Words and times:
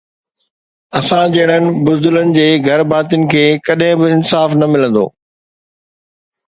اسان 0.99 1.33
جهڙن 1.35 1.67
بزدلن 1.87 2.33
جي 2.39 2.47
گهر 2.69 2.81
ڀاتين 2.95 3.23
کي 3.35 3.45
ڪڏهن 3.69 3.93
به 4.03 4.07
انصاف 4.17 4.49
نه 4.63 4.67
ملندو 4.75 5.05